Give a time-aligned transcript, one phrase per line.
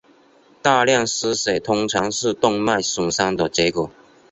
[0.63, 3.91] 大量失血通常是动脉损伤的结果。